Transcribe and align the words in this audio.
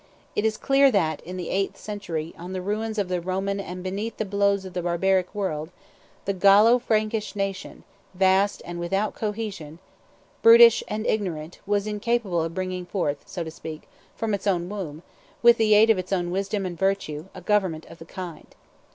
It 0.35 0.45
is 0.45 0.57
clear 0.57 0.89
that, 0.89 1.21
in 1.21 1.37
the 1.37 1.51
eighth 1.51 1.77
century, 1.77 2.33
on 2.35 2.53
the 2.53 2.61
ruins 2.63 2.97
of 2.97 3.07
the 3.07 3.21
Roman 3.21 3.59
and 3.59 3.83
beneath 3.83 4.17
the 4.17 4.25
blows 4.25 4.65
of 4.65 4.73
the 4.73 4.81
barbaric 4.81 5.35
world, 5.35 5.69
the 6.25 6.33
Gallo 6.33 6.79
Frankish 6.79 7.35
nation, 7.35 7.83
vast 8.15 8.63
and 8.65 8.79
without 8.79 9.13
cohesion, 9.13 9.77
brutish 10.41 10.83
and 10.87 11.05
ignorant, 11.05 11.59
was 11.67 11.85
incapable 11.85 12.41
of 12.41 12.55
bringing 12.55 12.87
forth, 12.87 13.21
so 13.27 13.43
to 13.43 13.51
speak, 13.51 13.83
from 14.15 14.33
its 14.33 14.47
own 14.47 14.67
womb, 14.69 15.03
with 15.43 15.57
the 15.57 15.75
aid 15.75 15.91
of 15.91 15.99
its 15.99 16.11
own 16.11 16.31
wisdom 16.31 16.65
and 16.65 16.79
virtue, 16.79 17.25
a 17.35 17.41
government 17.41 17.85
of 17.85 17.99
the 17.99 18.05
kind. 18.05 18.55